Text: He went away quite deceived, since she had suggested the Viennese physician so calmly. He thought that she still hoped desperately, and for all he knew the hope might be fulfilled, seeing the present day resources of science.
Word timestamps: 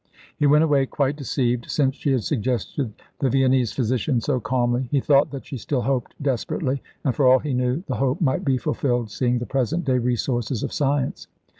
He 0.35 0.47
went 0.47 0.63
away 0.63 0.87
quite 0.87 1.15
deceived, 1.15 1.69
since 1.69 1.93
she 1.95 2.11
had 2.11 2.23
suggested 2.23 2.93
the 3.19 3.29
Viennese 3.29 3.71
physician 3.71 4.19
so 4.19 4.39
calmly. 4.39 4.87
He 4.89 4.99
thought 4.99 5.29
that 5.29 5.45
she 5.45 5.57
still 5.59 5.83
hoped 5.83 6.15
desperately, 6.19 6.81
and 7.05 7.13
for 7.15 7.27
all 7.27 7.37
he 7.37 7.53
knew 7.53 7.83
the 7.85 7.97
hope 7.97 8.19
might 8.19 8.43
be 8.43 8.57
fulfilled, 8.57 9.11
seeing 9.11 9.37
the 9.37 9.45
present 9.45 9.85
day 9.85 9.99
resources 9.99 10.63
of 10.63 10.73
science. 10.73 11.27